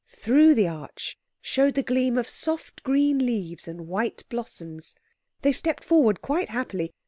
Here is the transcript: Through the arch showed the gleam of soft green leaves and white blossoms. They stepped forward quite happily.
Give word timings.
Through 0.09 0.55
the 0.55 0.67
arch 0.67 1.15
showed 1.41 1.75
the 1.75 1.83
gleam 1.83 2.17
of 2.17 2.27
soft 2.27 2.81
green 2.81 3.23
leaves 3.23 3.67
and 3.67 3.87
white 3.87 4.23
blossoms. 4.29 4.95
They 5.43 5.51
stepped 5.51 5.83
forward 5.83 6.23
quite 6.23 6.49
happily. 6.49 6.91